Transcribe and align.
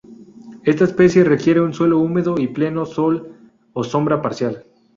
Esta 0.63 0.85
especie 0.85 1.23
requiere 1.23 1.61
un 1.61 1.75
suelo 1.75 1.99
húmedo 1.99 2.39
y 2.39 2.47
pleno 2.47 2.87
sol 2.87 3.35
o 3.73 3.83
sombra 3.83 4.19
parcial. 4.19 4.65